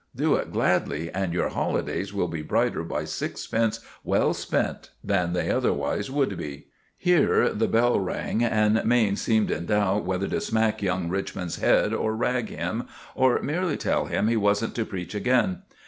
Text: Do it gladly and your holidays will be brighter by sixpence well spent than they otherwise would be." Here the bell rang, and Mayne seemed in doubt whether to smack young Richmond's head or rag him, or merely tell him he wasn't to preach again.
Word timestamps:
Do 0.15 0.33
it 0.33 0.51
gladly 0.51 1.11
and 1.11 1.31
your 1.31 1.49
holidays 1.49 2.11
will 2.11 2.27
be 2.27 2.41
brighter 2.41 2.81
by 2.83 3.05
sixpence 3.05 3.81
well 4.03 4.33
spent 4.33 4.89
than 5.03 5.33
they 5.33 5.51
otherwise 5.51 6.09
would 6.09 6.35
be." 6.39 6.69
Here 6.97 7.49
the 7.53 7.67
bell 7.67 7.99
rang, 7.99 8.43
and 8.43 8.83
Mayne 8.83 9.15
seemed 9.15 9.51
in 9.51 9.67
doubt 9.67 10.03
whether 10.03 10.27
to 10.29 10.41
smack 10.41 10.81
young 10.81 11.07
Richmond's 11.07 11.57
head 11.57 11.93
or 11.93 12.15
rag 12.15 12.49
him, 12.49 12.87
or 13.13 13.43
merely 13.43 13.77
tell 13.77 14.05
him 14.07 14.27
he 14.27 14.37
wasn't 14.37 14.73
to 14.73 14.85
preach 14.85 15.13
again. 15.13 15.61